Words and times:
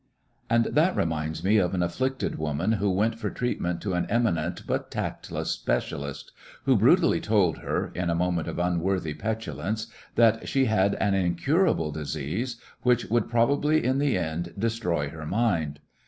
And 0.49 0.65
that 0.65 0.95
reminds 0.97 1.43
me 1.43 1.57
of 1.57 1.75
an 1.75 1.83
af&icted 1.83 2.37
woman 2.37 2.71
Mind 2.71 2.73
over 2.73 2.83
who 2.85 2.89
went 2.89 3.19
for 3.19 3.29
treatment 3.29 3.81
to 3.81 3.93
an 3.93 4.07
eminent 4.09 4.65
but 4.65 4.89
tactless 4.89 5.51
specialist, 5.51 6.31
who 6.63 6.75
brutally 6.75 7.21
told 7.21 7.59
her, 7.59 7.91
in 7.93 8.09
a 8.09 8.15
moment 8.15 8.47
of 8.47 8.57
unworthy 8.57 9.13
petulance, 9.13 9.85
that 10.15 10.49
she 10.49 10.65
had 10.65 10.95
an 10.95 11.13
incurable 11.13 11.91
disease 11.91 12.55
which 12.81 13.05
would 13.11 13.29
probably, 13.29 13.85
in 13.85 13.99
the 13.99 14.17
end, 14.17 14.55
destroy 14.57 15.09
her 15.09 15.27
mind. 15.27 15.79